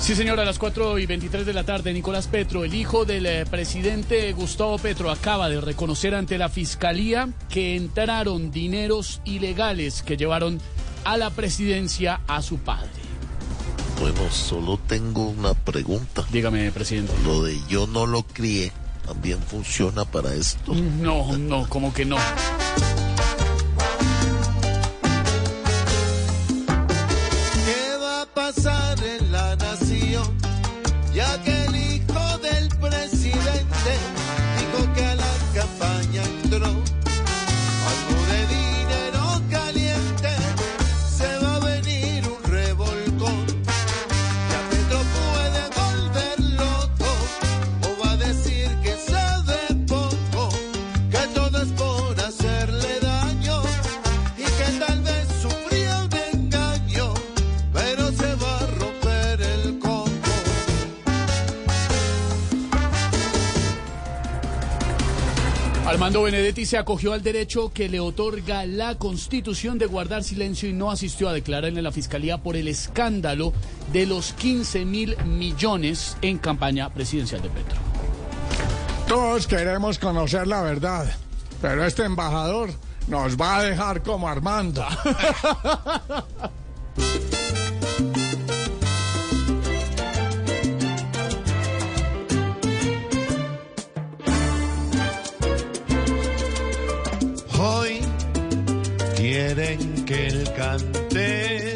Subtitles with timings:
[0.00, 3.26] Sí, señora, a las 4 y 23 de la tarde, Nicolás Petro, el hijo del
[3.26, 10.16] eh, presidente Gustavo Petro, acaba de reconocer ante la fiscalía que entraron dineros ilegales que
[10.16, 10.60] llevaron
[11.04, 12.90] a la presidencia a su padre.
[14.00, 16.24] Bueno, solo tengo una pregunta.
[16.30, 17.12] Dígame, presidente.
[17.24, 18.72] Lo de yo no lo crié,
[19.04, 20.74] ¿también funciona para esto?
[20.74, 22.16] No, no, como que no.
[65.88, 70.74] Armando Benedetti se acogió al derecho que le otorga la Constitución de guardar silencio y
[70.74, 73.54] no asistió a declarar en la Fiscalía por el escándalo
[73.90, 77.78] de los 15 mil millones en campaña presidencial de Petro.
[79.08, 81.10] Todos queremos conocer la verdad,
[81.62, 82.68] pero este embajador
[83.06, 84.84] nos va a dejar como Armando.
[100.08, 101.74] que él cante,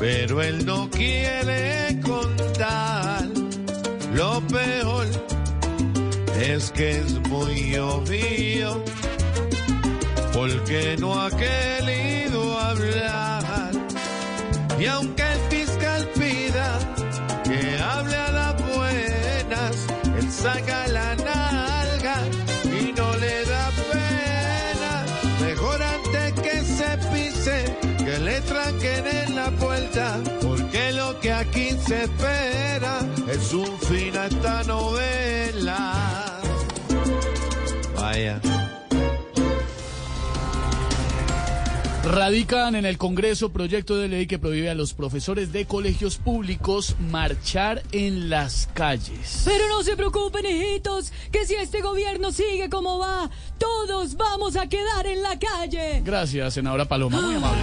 [0.00, 3.24] pero él no quiere contar.
[4.14, 5.06] Lo peor
[6.40, 8.82] es que es muy obvio,
[10.32, 13.70] porque no ha querido hablar.
[14.80, 16.78] Y aunque el fiscal pida
[17.44, 19.86] que hable a las buenas,
[20.18, 20.87] él saca
[31.88, 33.00] se espera
[33.32, 36.40] es un fin a esta novela.
[37.96, 38.40] Vaya.
[42.04, 46.94] Radican en el Congreso proyecto de ley que prohíbe a los profesores de colegios públicos
[47.10, 49.42] marchar en las calles.
[49.44, 54.68] Pero no se preocupen, hijitos, que si este gobierno sigue como va, todos vamos a
[54.68, 56.02] quedar en la calle.
[56.04, 57.62] Gracias, senadora Paloma, muy amable.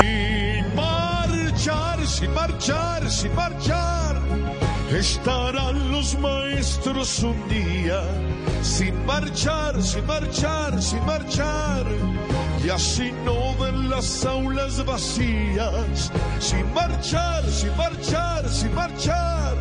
[0.00, 4.16] Sin marchar, sin marchar, sin marchar.
[4.90, 8.00] Estarán los maestros un día.
[8.62, 11.86] Sin marchar, sin marchar, sin marchar.
[12.64, 16.10] Y así no ven las aulas vacías.
[16.38, 19.56] Sin marchar, sin marchar, sin marchar.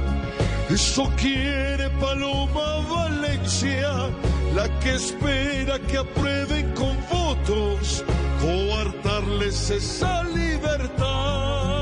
[0.69, 4.09] Eso quiere Paloma Valencia,
[4.57, 8.03] la que espera que aprueben con votos
[8.41, 11.76] coartarles esa libertad.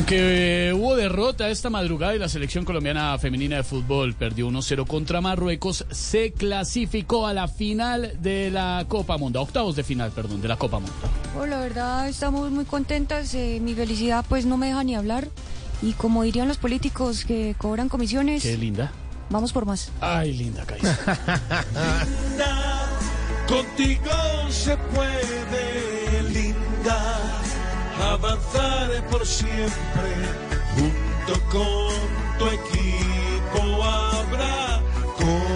[0.00, 5.22] Aunque hubo derrota esta madrugada y la selección colombiana femenina de fútbol perdió 1-0 contra
[5.22, 10.42] Marruecos, se clasificó a la final de la Copa Mundo, a octavos de final, perdón,
[10.42, 10.92] de la Copa Mundo.
[11.40, 13.32] Oh, la verdad, estamos muy contentas.
[13.32, 15.28] eh, mi felicidad, pues, no me deja ni hablar.
[15.80, 18.92] Y como dirían los políticos que cobran comisiones, Qué linda.
[19.30, 19.90] vamos por más.
[20.02, 20.94] Ay, linda, Caiza.
[23.48, 24.10] Contigo
[24.50, 27.16] se puede, linda.
[27.98, 28.36] vida,
[29.02, 30.12] por siempre,
[30.74, 31.92] junto con
[32.38, 34.80] tu equipo habrá
[35.16, 35.46] copa.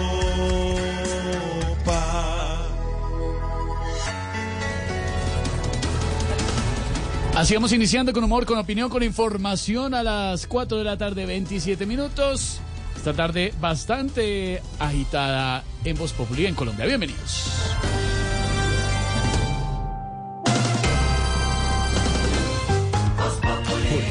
[7.35, 11.25] Así vamos iniciando con humor, con opinión, con información a las 4 de la tarde,
[11.25, 12.59] 27 minutos.
[12.95, 16.85] Esta tarde bastante agitada en Voz Populi en Colombia.
[16.85, 17.49] Bienvenidos.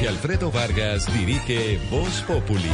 [0.07, 2.71] Alfredo Vargas dirige Voz Populi.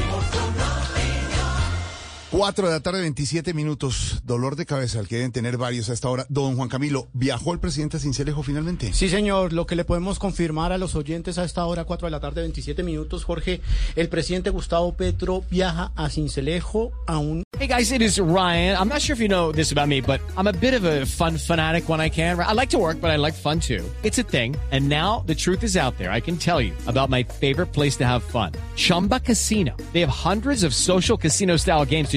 [2.32, 4.22] 4 de la tarde, 27 minutos.
[4.26, 6.26] Dolor de cabeza, el que deben tener varios a esta hora.
[6.28, 8.92] Don Juan Camilo, ¿viajó el presidente a Cincelejo finalmente?
[8.92, 9.54] Sí, señor.
[9.54, 12.42] Lo que le podemos confirmar a los oyentes a esta hora, 4 de la tarde,
[12.42, 13.62] 27 minutos, Jorge.
[13.96, 17.44] El presidente Gustavo Petro viaja a Cincelejo a un.
[17.58, 18.76] Hey guys, it is Ryan.
[18.78, 21.06] I'm not sure if you know this about me, but I'm a bit of a
[21.06, 22.38] fun fanatic when I can.
[22.40, 23.84] I like to work, but I like fun too.
[24.04, 24.56] It's a thing.
[24.72, 26.12] And now the truth is out there.
[26.12, 29.76] I can tell you about my favorite place to have fun Chumba Casino.
[29.94, 32.17] They have hundreds of social casino style games to